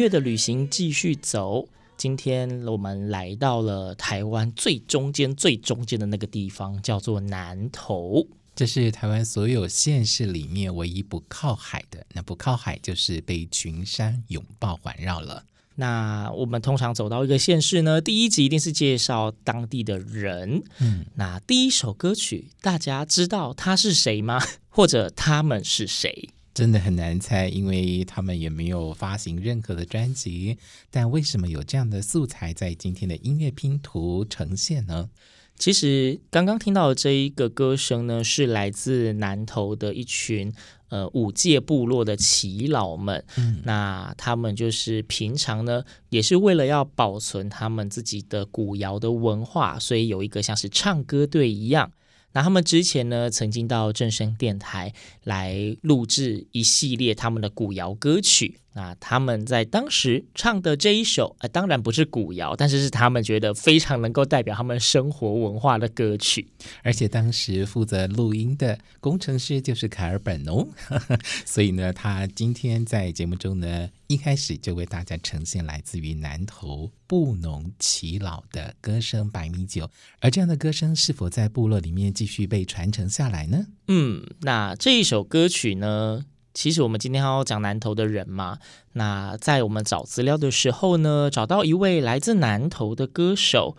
[0.00, 1.68] 乐的旅行继续走，
[1.98, 8.26] 今天我们来到了台湾最中间、最中间的那个地方，叫做南投。
[8.56, 15.44] 这是台湾所有县市里面唯一不靠海的，那不靠海就是被群山拥抱环绕了。
[15.74, 20.62] 那我们通常走到一个县市呢，第一集一定是介绍当地的人。
[20.78, 24.42] 嗯，那第一首歌曲，大家知道他是谁吗？
[24.70, 26.30] 或者他们是谁？
[26.60, 30.58] 真的很难猜，因为他们也没有发行任何的专辑。
[30.90, 35.08] 但为什么有这样的素材在今天的音乐拼图呈现呢？
[35.56, 40.52] 其实刚刚听到的这一个歌声呢，是来自南投的一群
[40.90, 43.24] 呃五界部落的耆老们。
[43.38, 51.90] 嗯，那他们就是平常呢，也是为了要保存他们自己的古窑的文化，所以有一个像是唱歌队一样。
[52.32, 54.92] 那他们之前呢，曾经到正声电台
[55.24, 58.60] 来录制一系列他们的古谣歌曲。
[58.72, 66.46] 那他们在当时唱的这一首，呃，当然不是古谣，但是是他们觉得非常能够代表他们生活文化的歌曲。
[66.84, 70.68] 而且当时负责录音的工程师就是凯尔本哦，
[71.44, 79.84] 所以呢，他今天在节目中呢，一开始就为大家呈现来自于南投布农耆老的歌声《白米酒》。
[80.20, 83.66] 而这样的歌声是否在部落里面继续被传承下来呢？
[83.88, 86.24] 嗯，那这一首歌曲呢？
[86.52, 88.58] 其实我们今天要讲南投的人嘛，
[88.92, 93.76] 那在我们找资料的时候呢，找到一位来自南投的歌手，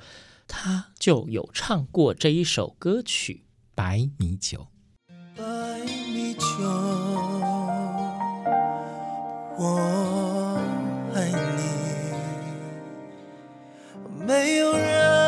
[0.47, 3.43] 他就有唱过这一首歌曲
[3.75, 4.59] 《白米酒》。
[5.35, 5.43] 白
[6.13, 6.43] 米酒，
[9.57, 10.59] 我
[11.13, 11.61] 爱你，
[14.25, 15.20] 没有人。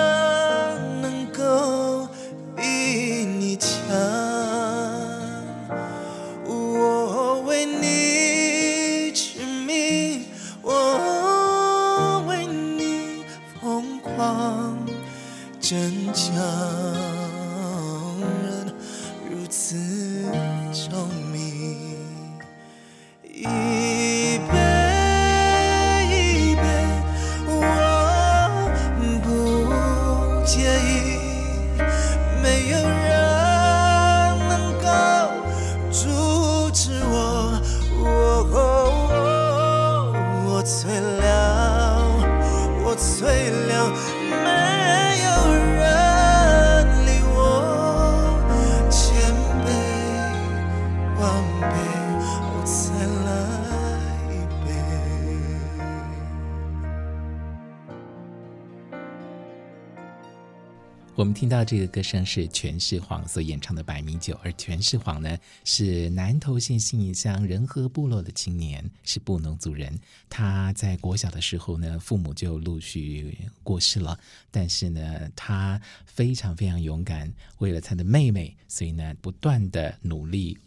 [61.44, 70.00] 听到这个歌声是全世皇所演唱的《白米酒》，而全世皇呢是南投县信义乡仁和部落的青年，是布农族人。
[70.30, 74.18] 他在国小的时候呢，父母就陆续过世了，
[74.52, 80.58] 但是呢，他非常非常勇敢，为了他的妹妹，所以呢，不断的努力。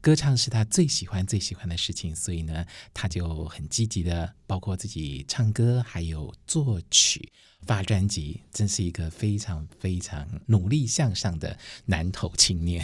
[0.00, 7.30] 歌唱是他最喜欢最喜欢的事情，所以呢，他就很积极的，包括自己唱歌，还有作曲、
[7.66, 12.82] 发专辑，真是一个非常非常努力向上的南头青年。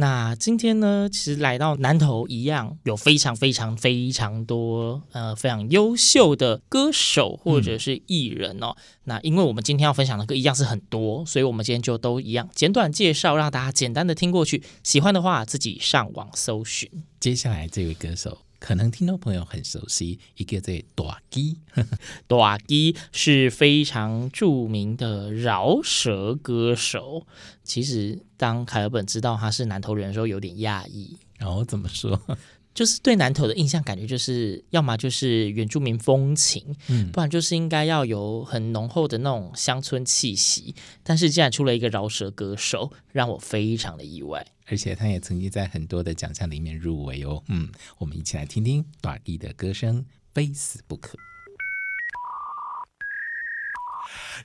[0.00, 8.76] 那今天呢，其实来到南投一样，有非常非常非常多呃非常优秀的歌手或者是艺人哦。
[9.04, 14.62] 那因为我们今天要分享的歌一样是很多，所以我们今天就都一样简短介绍，让大家简单的听过去。
[14.84, 16.88] 喜欢的话自己上网搜寻。
[17.18, 18.38] 接下来这位歌手。
[18.58, 21.58] 可能听众朋友很熟悉，一个在大鸡，
[22.26, 27.26] 大鸡是非常著名的饶舌歌手。
[27.62, 31.16] 其实当凯尔本知道他是南投人的时候，有点讶异。
[31.38, 32.20] 然后怎么说？
[32.78, 40.76] 就是对南投的印象感觉就是，要么就是原住民风情，嗯，不然就是应该要有很浓厚的那种乡村气息。
[41.02, 44.46] 但是竟然出了一个饶舌歌手，让我非常的意外。
[44.66, 47.42] 而且他也曾经在很多的奖项里面入围哦。
[47.48, 51.18] 嗯，我们一起来听听大义的歌声，非死不可。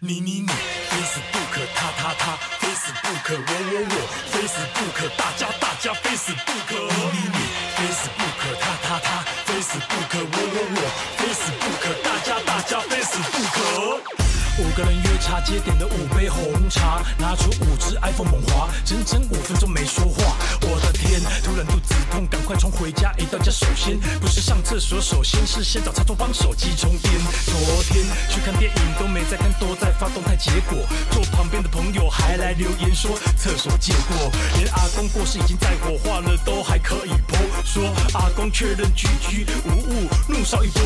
[0.05, 3.95] 你你你，非死不可，他他他，非死不可，我我我，
[4.33, 6.75] 非死不可，大家大家，非死不可。
[6.75, 7.39] 你你你，
[7.77, 10.81] 非死不可，他他他，非死不可，我我我，
[11.15, 14.22] 非死不可，大家大家，非死不可。
[14.59, 20.35] 五个人约茶接，点的五杯红茶，拿出五支 iPhone 猛滑，整整五分钟没说话。
[20.61, 23.11] 我的天，突然肚子痛，赶快冲回家。
[23.17, 27.13] 一到家首先不是上厕所，首先是先找插座帮手机充电。
[27.45, 30.77] 昨天去看电影都没在看，都在发动态，结果
[31.09, 34.31] 坐旁边的朋友还来留言说厕所借过。
[34.59, 37.83] 连阿公过世已经在火化了，都还可以 po，说
[38.13, 40.83] 阿公确认 GG 无误，怒烧一波。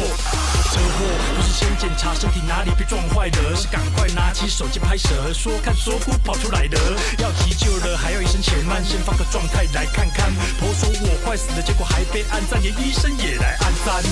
[0.71, 1.05] 车祸
[1.35, 3.56] 不是先检查身体哪里被撞坏的。
[3.57, 6.77] 是赶快拿起手机拍摄，说看说哭跑出来的，
[7.17, 10.31] 要急救了还要一生钱，慢先放个状态来看看。
[10.59, 14.03] 婆说我快死了，结果还被按赞，连医生也来按赞。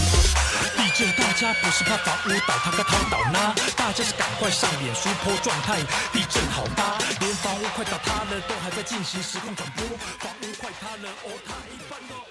[0.75, 5.77] 地震大家不是怕房屋倒塌个倒倒呢，大家是赶快上脸书坡状态。
[6.11, 9.85] 地震好大，连房屋快倒塌了都还在进行实况转播，
[10.19, 12.24] 房屋快塌了哦，塌一半哦。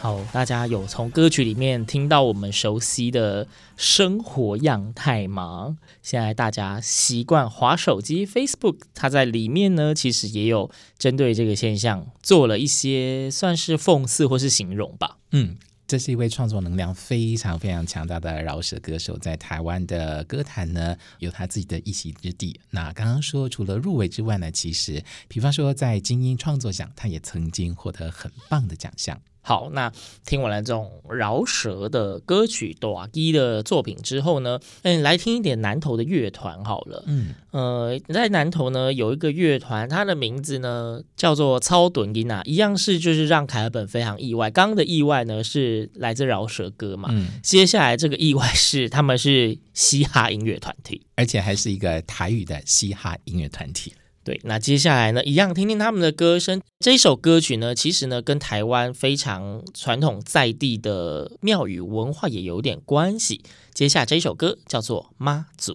[0.00, 5.76] 好，大家有从歌曲里面听到我们熟悉的生活样态吗？
[6.00, 15.18] 现在大家习惯滑手机，Facebook，它在里面呢，其实也有针对这个现象做了一些算是讽刺或是形容吧。
[15.32, 22.58] 嗯，这是一位创作能量非常非常强大的饶舌歌手，在台湾的歌坛呢有他自己的一席之地。
[22.70, 29.20] 那刚刚说除了入围之外呢，其实比方说在金音创作奖，他也曾经获得很棒的奖项。
[29.42, 29.90] 好，那
[30.26, 37.02] 听完了这种饶舌的歌曲、大支的作品之后呢，嗯，来听一点南投的乐团好了。
[37.06, 44.50] 嗯，呃，在南投呢有一个乐团，它的名字呢叫做草屯囡仔，一样是就是让凯尔本非常意外。
[44.50, 53.94] 刚刚的意外呢是来自饶舌歌嘛，嗯，接下来这个意外是他们是嘻哈音乐团体，而且还是一个台语的嘻哈音乐团体。
[54.30, 56.62] 对，那接下来呢，一样听听他们的歌声。
[56.78, 63.42] 这首歌曲呢，其实呢，跟台湾非常传统在地的庙宇文化也有点关系。
[63.74, 65.72] 接下这首歌叫做《妈祖》。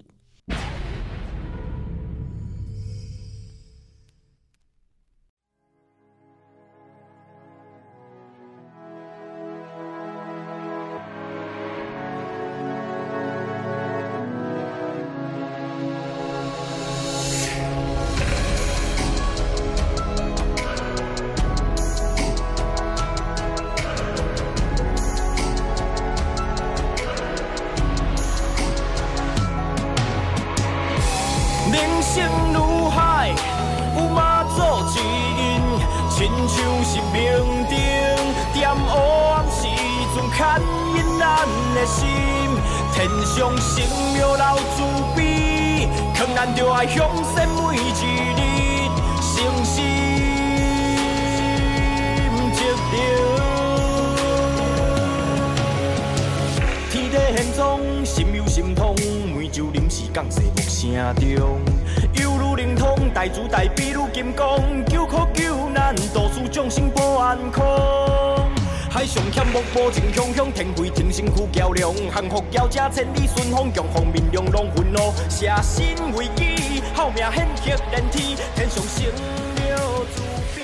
[72.15, 77.45] 幸福交加，千里顺风，强风面容拢愤怒，舍身为己，好命显
[77.77, 80.21] 赫连天，天上升了慈
[80.55, 80.63] 悲。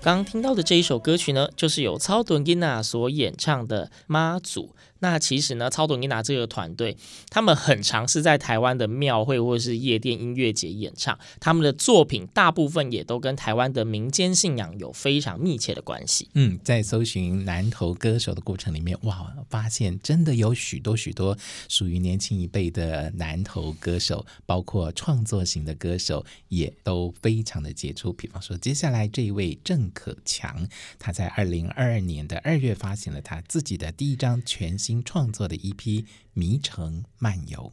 [0.00, 4.62] 刚听到的这一首歌曲呢，就是由超屯囡仔所演唱的《妈祖》。
[5.00, 6.96] 那其实呢，草屯囡仔这个团队，
[7.28, 16.28] 他们很尝试在台湾的庙会或者是夜店音乐节演唱，他们的作品大部分也都跟台湾的民间信仰有非常密切的关系。
[16.34, 21.36] 嗯，在搜寻南投歌手的过程里面，哇，发现真的有许多许多
[21.68, 28.12] 属于年轻一辈的南投歌手，包括创作型的歌手，也都非常的杰出。
[28.12, 34.89] 比方说，接下来这一位郑可强，他在二零二二年的二月发行了他自己的第一张全新。
[34.90, 36.02] 新创作的一批
[36.34, 37.72] 《迷城漫游》。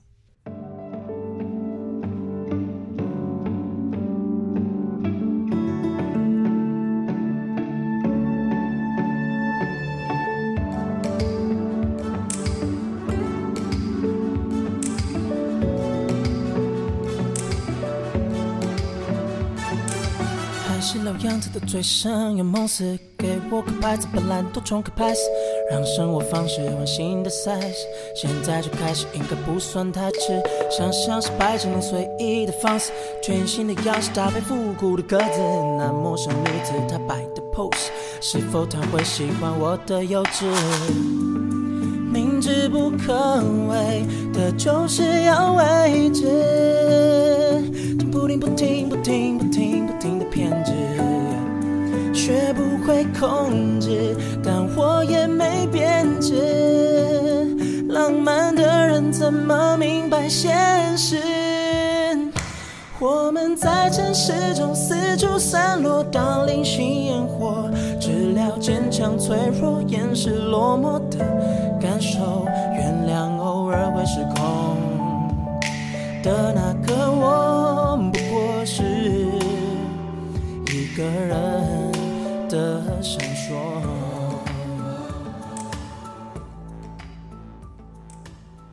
[21.28, 21.60] 样子的
[22.44, 22.68] 梦，
[23.18, 24.08] 给我个牌子，
[24.84, 25.57] 个。
[25.70, 30.42] 让生活方式换新的 size，现在就开始应该不算太迟。
[30.70, 35.42] 想象失败只能随意的放肆，全新的样式搭配复古的格子，
[35.78, 37.90] 那陌生女子她摆的 pose，
[38.22, 40.46] 是否她会喜欢我的幼稚？
[42.10, 46.26] 明知不可为的就是要为之，
[48.12, 50.72] 不停不停不停不停不停的偏执，
[52.14, 56.34] 学不会控制，但我也没变质。
[57.90, 61.18] 浪漫的人怎么明白现实？
[62.98, 71.20] 我们在城市中四处散落，当零星烟火，治疗坚强脆弱、掩饰落寞的
[71.82, 72.46] 感受。
[72.74, 74.78] 原谅偶尔会失控
[76.24, 78.82] 的那个我，不过是
[80.72, 81.87] 一个人
[82.50, 83.56] 的闪烁。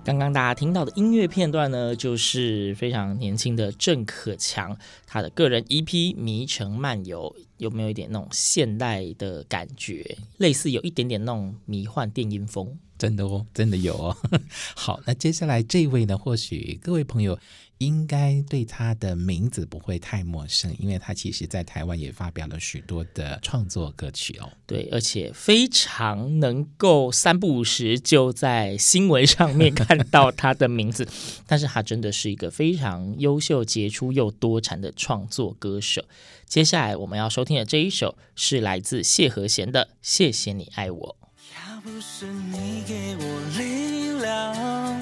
[0.04, 4.76] 刚刚大家听到的音乐片段呢，就是非常年轻的郑可强
[5.06, 10.16] 他的个人 EP《迷城漫游》，有没有一点那种现代的感觉？
[10.36, 14.16] 类似有一点点那种迷幻电音风，真的哦，真的有哦。
[14.76, 17.38] 好，那接下来这位呢，或许各位朋友。
[17.78, 24.50] 应该对他的名字不会太陌生，因为他其实在台湾也发表了许多的创作歌曲哦。
[24.66, 31.06] 对，而且非常能够三不五时就在新闻上面看到他的名字。
[31.46, 36.04] 但是他真的是一个非常优秀、杰出又多产的创作歌手。
[36.46, 41.16] 接下来我们要收听的这一首是来自谢和弦的《谢谢你爱我》。
[41.56, 44.93] 要不是你给我力量。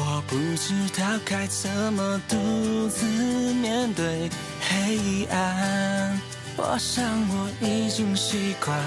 [0.00, 3.04] 我不知道该怎么独自
[3.54, 6.20] 面对黑暗，
[6.56, 8.78] 我想我已经习惯，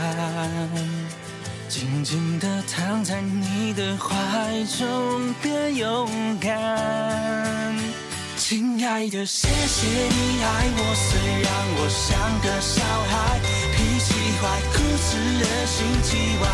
[1.68, 7.76] 静静地躺在你的怀中，变勇敢。
[8.38, 12.08] 亲爱的，谢谢你爱我，虽然我像
[12.40, 13.38] 个小孩，
[13.76, 16.48] 脾气坏，固执，热心机歪，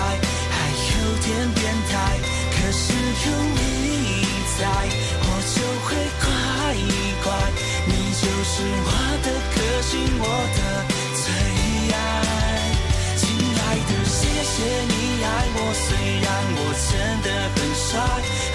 [0.49, 0.55] 还
[0.89, 1.61] 有点变
[1.91, 2.17] 态，
[2.49, 2.81] 可是
[3.29, 3.96] 有你。
[4.57, 5.87] 在我就会
[6.17, 6.25] 乖
[7.23, 7.25] 乖，
[7.85, 8.53] 你就是
[8.85, 8.89] 我
[9.21, 10.25] 的个性，我
[10.57, 10.59] 的
[11.13, 11.23] 最
[11.93, 11.95] 爱。
[13.17, 13.21] 亲
[13.53, 14.55] 爱的，谢谢
[14.89, 14.91] 你
[15.23, 15.85] 爱我，虽
[16.25, 16.59] 然我
[16.89, 16.89] 真
[17.21, 18.01] 的很帅，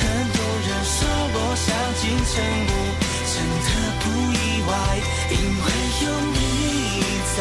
[0.02, 0.04] 很
[0.34, 0.98] 多人说
[1.34, 2.34] 我像金城
[2.66, 2.70] 武，
[3.30, 3.70] 真的
[4.02, 4.04] 不
[4.34, 4.34] 意
[4.66, 4.70] 外，
[5.30, 5.66] 因为
[6.02, 6.04] 有
[6.34, 6.36] 你
[7.36, 7.40] 在，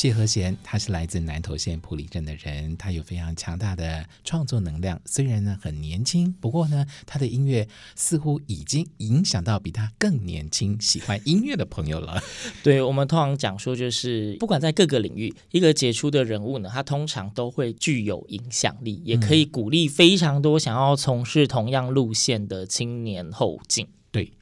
[0.00, 4.98] 谢和弦，他是来自南投县埔里镇的人，他有非常强大的创作能量。
[5.04, 12.18] 虽然呢很年轻，不过呢他的音乐似乎已经影响到比他更年轻喜欢音乐的朋友了。
[12.64, 23.86] 对，我们通常讲说，就是不管在各个领域，一个杰出的人物呢，他通常都会具有影响力，也可以鼓励非常多想要从事同样路线的青年后进。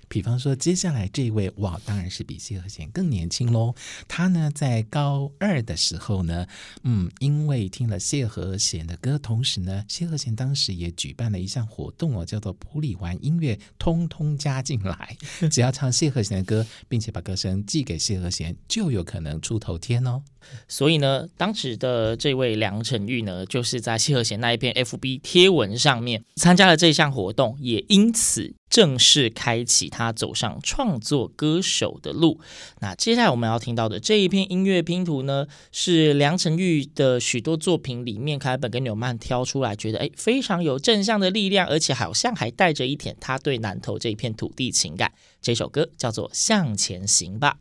[0.08, 3.74] 比方说，接下来这一位哇，当然是比谢和弦更年轻喽。
[4.08, 6.46] 他呢，在高二的时候呢，
[6.82, 15.16] 嗯，因为听了谢和弦的歌，同时呢，谢和弦当时也举办了一项活动哦，叫做“普里玩音乐，通通加进来”。
[15.50, 20.22] 只要唱谢和弦的歌，并且把歌声寄给谢和弦，就有可能出头天哦。
[20.66, 28.54] 所以呢，当时的这位梁辰玉呢，就是在谢和弦那一篇 FB 贴文上面参加了这项活动，也因此。
[28.68, 32.40] 正式开启他走上创作歌手的路。
[32.80, 45.12] 那接下来我们要听到的这一篇音乐拼图呢，是梁辰玉的许多作品里面，凯本跟纽曼挑出来，觉得诶非常有正向的力量，而且好像还带着一点他对南投这一片土地情感。
[45.40, 47.56] 这首歌叫做《向前行吧》。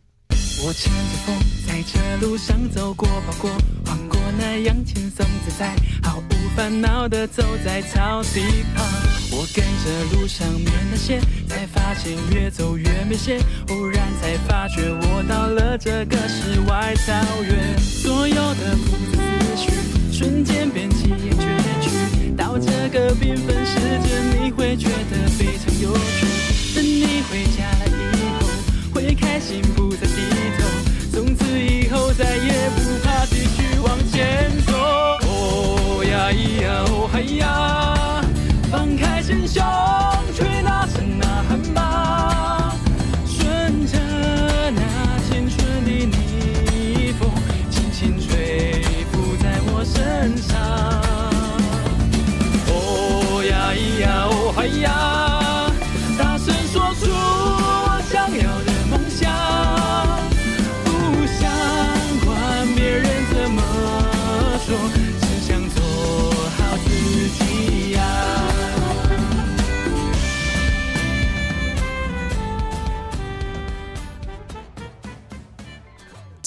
[0.65, 1.35] 我乘着风，
[1.67, 3.49] 在这路上走过，跑过，
[3.85, 8.41] 晃过那样轻松自在，毫无烦恼的走在草地
[8.75, 9.16] 旁。
[9.31, 17.77] 我跟着路上面那些，才发现越走越明显，忽然才发觉我到了这个世外桃源。
[17.79, 19.71] 所有的复杂思绪，
[20.11, 21.45] 瞬间变起眼绝
[21.81, 21.89] 句。
[22.35, 23.75] 到这个缤纷世
[24.07, 26.25] 界，你会觉得非常有趣。
[26.75, 27.91] 等你回家了以
[28.39, 28.47] 后，
[28.93, 30.13] 会开心不再低
[30.57, 30.63] 头，
[31.11, 34.73] 从此以后再也不怕继续往前走。
[34.73, 38.06] 哦呀咿呀哦嗨呀，
[38.69, 39.63] 放开心胸，
[40.33, 42.75] 去那山那汗吧，
[43.25, 43.97] 顺着
[44.71, 47.31] 那青春的逆风，
[47.69, 50.96] 轻轻吹拂在我身上。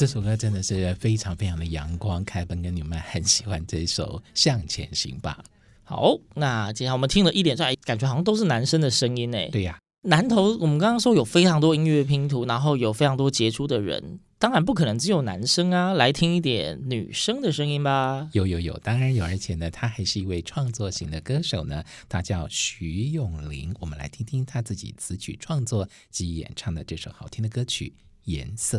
[0.01, 5.45] 这首歌真的是非常非常的阳光，凯本跟你们很喜欢这首《向前行吧》。
[5.85, 9.51] 好，那接下来我们听了一连串，感觉好像都是男生的声音诶。
[9.53, 18.27] 对呀、啊，南投我们刚刚说有非常多音乐拼图，然后有非常多杰出的人，当然不可能只有男生啊，来听一点女生的声音吧。
[18.33, 23.75] 有有有，当然有，而且呢，他还是一位创作型的歌手呢，他叫徐永林。
[23.79, 27.93] 我们来听听他自己词曲创作及演唱的这首好听的歌曲
[28.25, 28.79] 《颜色》。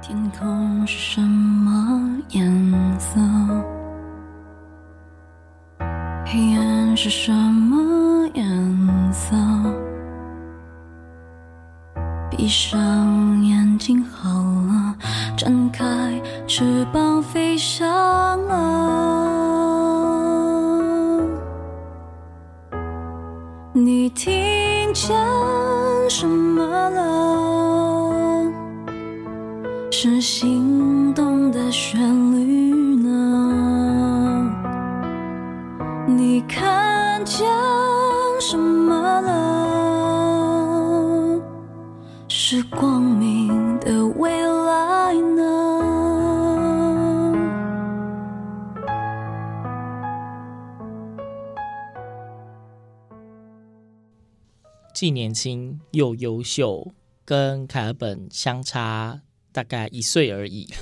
[0.00, 3.20] 天空是什么颜色？
[6.26, 9.36] 黑暗是什么颜色？
[12.30, 14.94] 闭上眼睛好了，
[15.36, 15.84] 展开
[16.46, 17.86] 翅膀飞翔
[18.46, 18.58] 了。
[23.72, 24.30] 你听
[24.94, 25.16] 见
[30.02, 32.00] 是心动的旋
[32.32, 34.50] 律呢。
[36.08, 37.46] 你看见
[38.40, 39.38] 什么了？
[42.28, 45.42] 是光明的未来呢？
[54.94, 56.86] 既年轻又优秀，
[57.26, 59.20] 跟凯尔本相差
[59.52, 60.68] 大概一岁而已。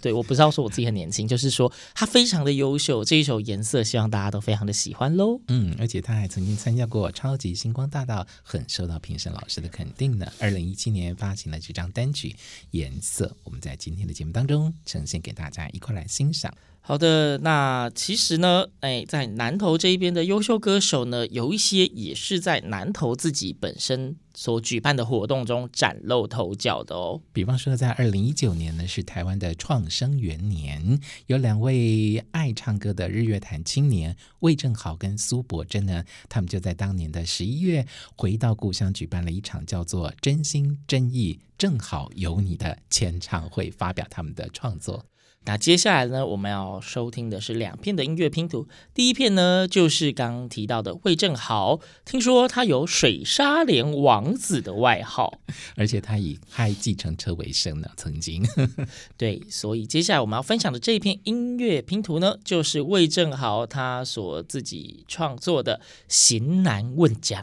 [0.00, 3.04] 对，我不知道说我自己很年轻，就是说他非常的优秀。
[3.04, 5.40] 这一首颜色，希望大家都非常的喜欢喽。
[5.48, 10.32] 嗯，而且他还曾经参加过《超级星光大道》，很受到评审老师的肯定呢。
[10.38, 12.28] 二零一七年发行了这张单曲
[12.70, 16.54] 《颜色》，我们在今天的节目当中呈现给大家，一块来欣赏。
[16.80, 27.20] 好的，那其实呢，哎，在南投这一边的优秀歌手呢，有一些也是在南投自己本身所举办的活动中崭露头角的哦。
[27.34, 45.04] 比方说，在二零一九年呢，是台湾的创生元年，有两位爱唱歌的日月潭青年魏正豪跟苏柏珍呢，他们就在当年的十一月回到故乡举办了一场叫做“真心真意正好有你”的签唱会，发表他们的创作。
[45.48, 48.68] 那接下来呢，我们要收听的是两片的音乐拼图。
[48.92, 55.40] 第一片呢，就是刚刚提到的魏正豪，听说他有“水沙连王子”的外号，
[55.74, 58.46] 而且他以开计程车为生呢，曾经。
[59.16, 67.42] 对，所以接下来我们要分享的这一片音乐拼图呢，就是魏正豪他所自己创作的《型男问讲》。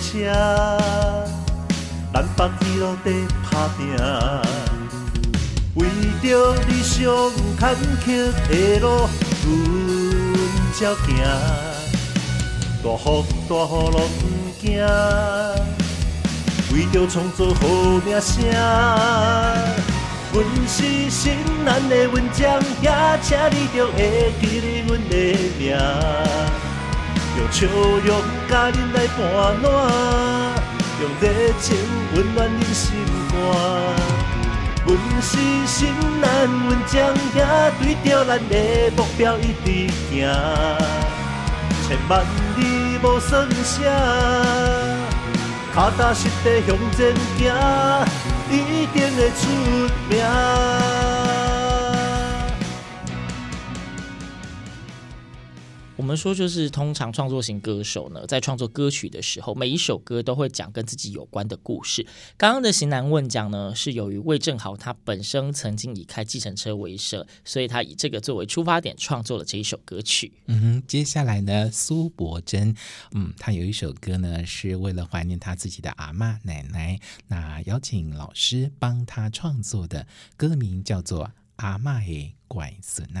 [0.00, 0.08] 车，
[2.12, 3.06] 咱北一路在
[3.50, 3.78] 打拼，
[5.74, 5.78] 为
[6.22, 6.26] 着
[6.66, 6.96] 理想
[7.58, 8.06] 坎坷
[8.48, 8.86] 的路，
[9.44, 9.46] 阮
[10.72, 11.06] 才行。
[12.82, 13.06] 大雨
[13.48, 14.20] 大雨拢不
[14.60, 14.66] 惊，
[16.72, 17.62] 为着创造好
[18.04, 18.34] 名声。
[20.30, 20.36] 阮
[20.68, 21.22] 是新
[21.64, 22.86] 南的文章，也
[23.22, 23.96] 请你着会
[24.40, 25.12] 记得阮的
[25.58, 25.62] 名。
[27.36, 27.66] 用笑
[28.04, 28.08] 容
[28.48, 29.18] 甲恁来伴
[29.60, 29.66] 暖，
[31.00, 31.24] 用热
[31.60, 31.76] 情
[32.14, 32.86] 温暖恁心
[33.30, 33.36] 肝。
[34.86, 35.32] 阮是
[35.66, 35.76] 型
[36.20, 36.96] 男阮将
[37.34, 37.38] 也
[37.78, 38.52] 对着咱的
[38.96, 39.66] 目标一直
[40.10, 40.26] 行，
[41.86, 42.24] 千万
[42.56, 42.60] 里
[43.02, 43.82] 无算啥，
[45.74, 47.38] 脚踏实地向前行，
[48.50, 49.40] 一定会出
[50.08, 51.17] 名。
[55.98, 62.06] 我们说，就是通常创作型歌手呢，在创作歌曲的时候，每一首歌都会讲跟自己有关的故事。
[62.36, 70.32] 刚刚的型男问讲呢，是由于魏正豪他本身曾经以开计程车为生，所以他以这个作为出发点创作了这一首歌曲。
[70.46, 72.76] 嗯哼，接下来呢，苏柏珍，
[73.10, 80.06] 嗯，他有一首歌呢，是为了怀念他自己的阿嬷奶奶，那邀请老师帮他创作的
[80.36, 81.24] 歌名叫做
[81.56, 83.20] 《阿嬷的乖孙仔》。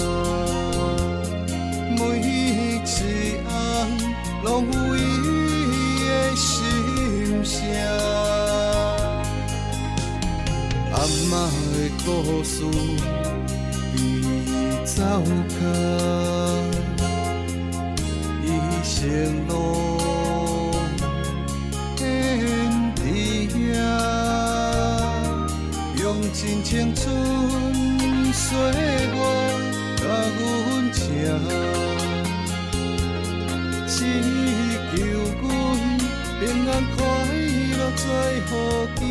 [12.03, 12.63] 故事
[13.95, 13.97] 已
[14.85, 15.03] 走
[15.49, 15.55] 开，
[18.43, 18.45] 一
[18.83, 18.97] 生
[19.47, 19.51] 路
[21.95, 21.99] 献
[22.95, 22.99] 伫
[23.55, 23.75] 遐，
[26.01, 27.03] 用尽青春
[28.33, 28.71] 岁月
[29.97, 30.01] 甲
[30.39, 30.41] 阮
[30.91, 30.99] 情，
[33.87, 33.95] 只
[34.91, 34.97] 求
[35.41, 35.43] 阮
[36.39, 36.99] 平安快
[37.77, 38.03] 乐做
[38.47, 38.49] 好
[38.95, 39.01] 囝。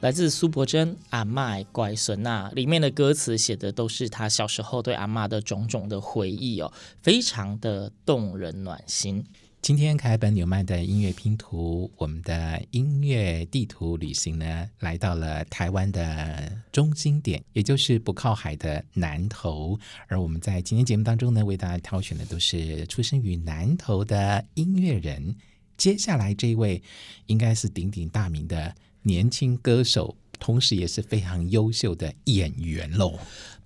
[0.00, 9.22] 来自苏柏珍《阿嬷乖孙》那里面的歌词写的都是他小时候对阿嬷的种种的回忆哦，非常的动人暖心。
[9.60, 19.78] 今天楷尔本纽曼的音乐拼图，我们的音乐地图旅行呢，来到了台湾的中心点，也就是不靠海的南投。
[20.08, 25.36] 而我们在今天节目当中呢，为大家挑选的都是出生于南投的音乐人。
[25.76, 26.82] 接下来这一位，
[27.26, 28.74] 应该是鼎鼎大名的。
[29.02, 33.18] 年轻歌手，同时也是非常优秀的演员喽。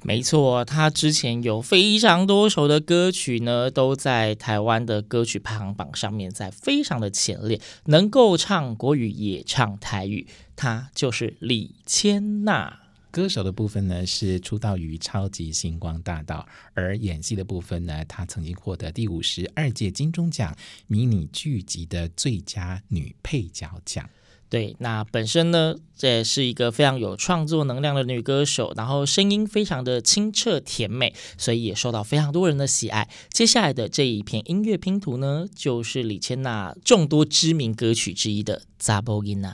[0.02, 12.80] 没错，他之前有非常多首的歌曲呢，都在台湾的歌曲排行榜上面，在非常的前列，能够唱国语也唱台语，他就是李千娜。
[13.10, 20.54] 歌手的部分呢，是出道于超级星光大道，而演戏的部分呢，她曾经获得第五十二届金钟奖
[20.88, 24.10] 迷你剧集的最佳女配角奖。
[24.48, 33.08] 对，那本身呢，这也是一个非常有创作能量的女歌手，然后声音非常的清澈甜美，所以也受到非常多人的喜爱。
[33.30, 39.48] 接下来的这一片音乐拼图呢，就是李千娜众多知名歌曲之一的《查某囡仔》。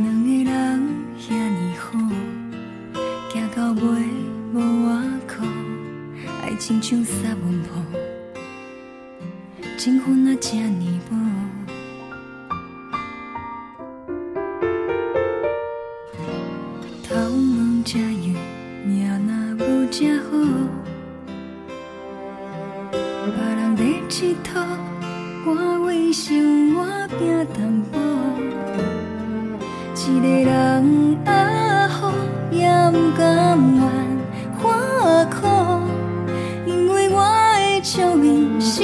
[0.00, 0.54] 两个人
[1.18, 1.98] 遐尼好，
[3.32, 3.82] 行到尾
[4.54, 4.56] 无
[4.86, 4.88] 外
[5.26, 5.44] 靠，
[6.40, 7.66] 爱情像三文鱼，
[9.76, 11.16] 情分啊这尼薄。
[17.02, 18.38] 头毛这油，
[18.86, 20.30] 命若无这好，
[22.92, 24.64] 别人在佚佗，
[25.44, 26.86] 我为生活
[27.18, 27.18] 拼
[27.52, 27.98] 淡薄。
[30.10, 31.30] 一个人也
[31.88, 32.10] 好，
[32.50, 33.80] 也不甘愿
[34.58, 34.64] 看
[35.28, 35.46] 苦，
[36.64, 37.20] 因为我
[37.58, 38.82] 的笑面是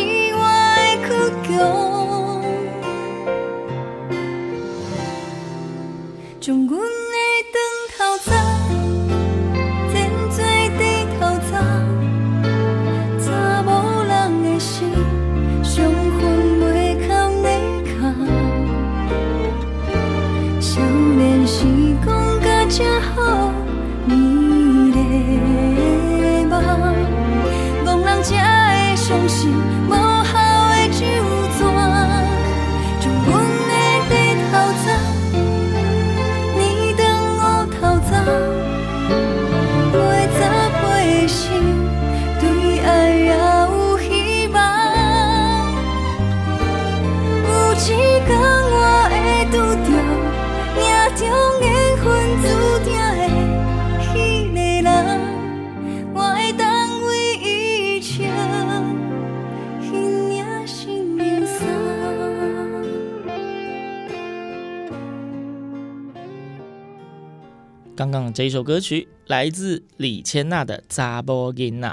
[68.14, 71.88] 刚这一首歌曲来自李千娜的《查某囡仔》。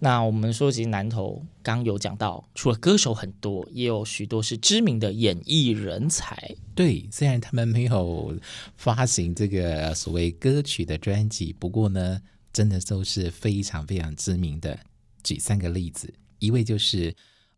[0.00, 6.54] 那我们说起南投，刚有讲到，除了歌手很多，也有许多是知名的演艺人才。
[6.74, 8.34] 对，虽然他们没有
[8.78, 12.22] 发行这个所谓歌曲的专辑，不过呢，
[12.54, 14.78] 真的都是非常非常知名的。
[15.22, 17.14] 举三个例子，一位就是。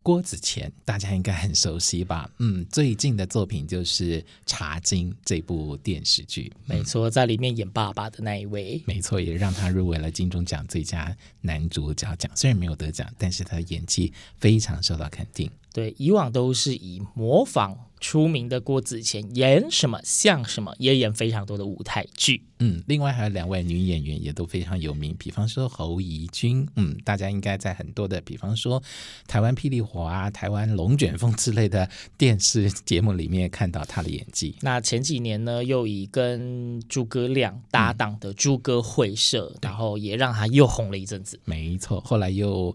[0.09, 2.27] 郭子乾，大家应该很熟悉吧？
[2.39, 12.31] 嗯，最近的作品就是《茶经》这部电视剧，没错，在里面演爸爸的那一位，没错，也让他入围了金钟奖最佳男主角奖。
[12.33, 15.47] 虽然没有得奖，但是他的演技非常受到肯定。
[15.73, 17.77] 对，以往都是以模仿。
[18.01, 22.41] 出名的郭子乾演什么像什么，也演非常多的舞台剧。
[22.59, 28.81] 嗯，另外还有两位女演员也都非常有名，比方说侯怡君，嗯，大家应该在很多的，比方说
[29.27, 34.55] 台湾霹雳火啊、台湾龙卷风之类的电视节目里面看到她的演技。
[34.61, 41.37] 那前几年呢，又以跟诸葛亮搭档的《诸葛会社》，嗯，然后也让她又红了一阵子。
[41.43, 42.73] 没错，后来又。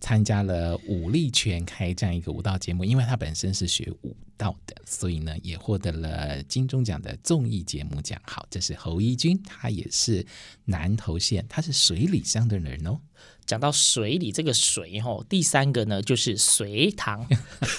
[0.00, 8.20] 参加了武力全开这样一个舞蹈节目，因为他本身是学舞蹈的，所以呢也获得了金钟奖的综艺节目奖。
[8.24, 10.24] 好，这是侯一君，他也是
[10.66, 13.00] 南投县，他是水里乡的人哦。
[13.46, 17.26] 讲到水里这个水吼，第三个呢就是隋唐，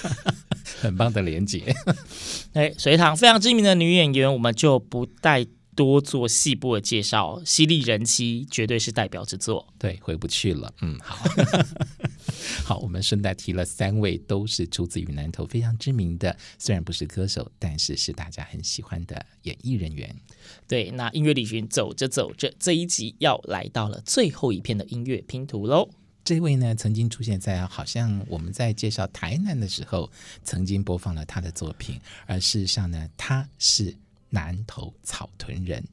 [0.80, 1.74] 很棒的连结。
[2.52, 5.46] 哎，隋唐非常知名的女演员，我们就不带。
[5.80, 9.66] 多做细部的介绍，犀利人妻绝对是代表之作。
[9.78, 10.70] 对，回不去了。
[10.82, 11.24] 嗯，好，
[12.66, 20.14] 好，我们顺带提了三位，都是出自于南投非常知名的，虽然不是歌手，但是是大家很喜欢的演艺人员。
[20.68, 25.88] 对，那音乐旅行走着走着，这一集要来到了最后一片的音乐拼图喽。
[26.22, 30.12] 这位呢，曾经出现在好像我们在介绍台南的时候，
[30.44, 33.96] 曾经播放了他的作品，而事实上呢，他是。
[34.30, 35.84] 南头草屯人，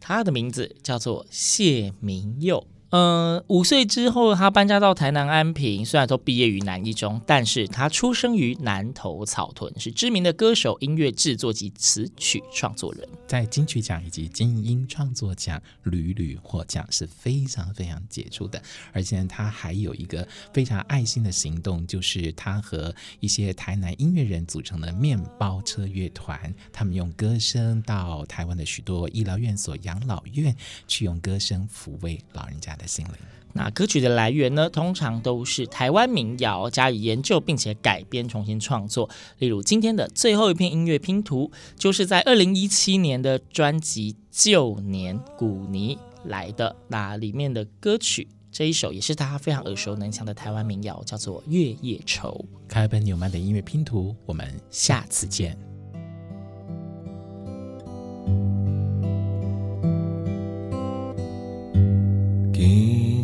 [0.00, 2.66] 他的名字叫做谢明佑。
[2.90, 5.86] 呃，五岁之后，他搬家到台南安平。
[5.86, 18.60] 虽然都毕业于南一中，但是他出生于南投草屯，是知名的歌手、音乐制作及词曲创作人，在金曲奖以及金音创作奖屡屡获奖，是非常非常杰出的。
[18.92, 30.56] 而且他还有一个非常爱心的行动，就是他和一些台南音乐人组成的面包车乐团，他们用歌声到台湾的许多医疗院所、养老院，
[30.88, 33.14] 去用歌声抚慰老人家的心灵。
[33.52, 39.10] 那歌曲的来源呢，通常都是台湾民谣加以研究，并且改编重新创作。
[39.38, 45.96] 例如今天的最后一篇音乐拼图，就是在二零一七年的专辑《旧年古尼》
[46.28, 46.76] 来的。
[46.86, 52.30] 那里面的歌曲这一首也是大家非常耳熟能详的台湾民谣，叫做《月夜愁》。
[52.68, 55.69] 开本纽曼的音乐拼图，我们下次见。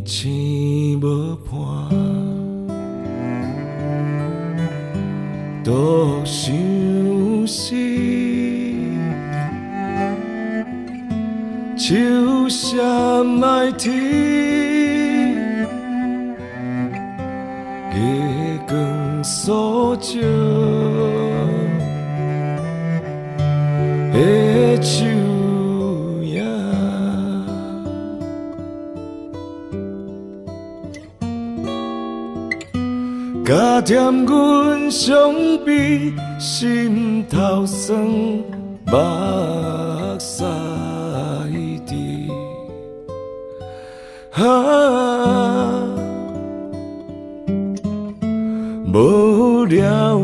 [0.05, 1.89] 天无伴，
[5.65, 6.55] 独相
[7.47, 7.75] 思，
[11.77, 12.81] 秋闪
[13.43, 13.95] 爱天，
[17.93, 20.19] 月光诉照，
[33.87, 35.33] 惦阮伤
[35.64, 37.96] 悲，心头酸，
[38.85, 40.44] 目屎
[41.87, 42.29] 滴。
[44.33, 45.85] 啊，
[48.92, 50.18] 无聊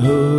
[0.00, 0.34] 聊。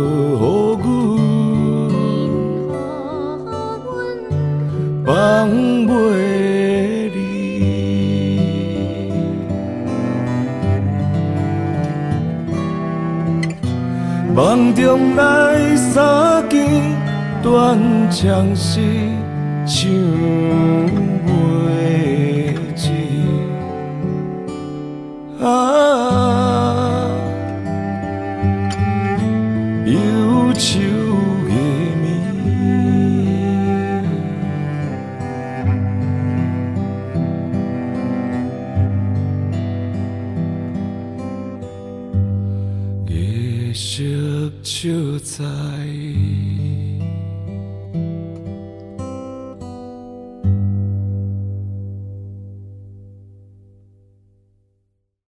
[14.36, 16.68] 梦中来相见，
[17.42, 17.78] 断
[18.10, 18.80] 肠时